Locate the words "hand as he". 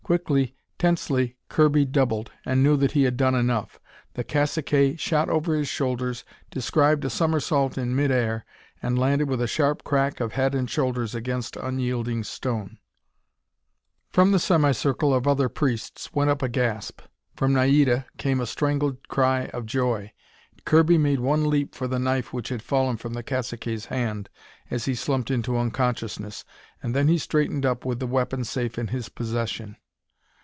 23.85-24.95